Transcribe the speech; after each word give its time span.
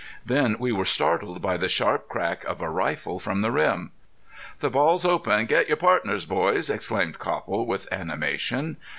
Then 0.25 0.55
we 0.57 0.71
were 0.71 0.83
startled 0.83 1.43
by 1.43 1.57
the 1.57 1.69
sharp 1.69 2.07
crack 2.09 2.43
of 2.45 2.59
a 2.59 2.67
rifle 2.71 3.19
from 3.19 3.41
the 3.41 3.51
rim. 3.51 3.91
"The 4.59 4.71
ball's 4.71 5.05
open! 5.05 5.45
Get 5.45 5.67
your 5.67 5.77
pardners, 5.77 6.25
boys," 6.25 6.71
exclaimed 6.71 7.19
Copple, 7.19 7.67
with 7.67 7.87
animation. 7.93 8.77